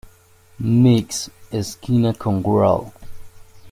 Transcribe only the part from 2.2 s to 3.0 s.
Gral.